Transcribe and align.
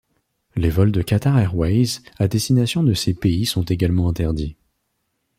Les 0.55 0.71
vols 0.71 0.91
de 0.91 1.03
Qatar 1.03 1.37
Airways 1.37 2.01
à 2.17 2.27
destination 2.27 2.81
de 2.81 2.95
ces 2.95 3.13
pays 3.13 3.45
sont 3.45 3.61
également 3.61 4.09
interdits. 4.09 4.55